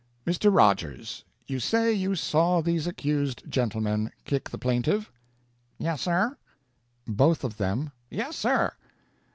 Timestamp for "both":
7.07-7.43